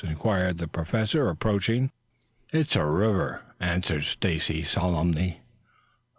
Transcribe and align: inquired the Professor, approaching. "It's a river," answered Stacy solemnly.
inquired 0.03 0.57
the 0.57 0.67
Professor, 0.67 1.29
approaching. 1.29 1.91
"It's 2.51 2.75
a 2.75 2.83
river," 2.83 3.43
answered 3.59 4.03
Stacy 4.05 4.63
solemnly. 4.63 5.41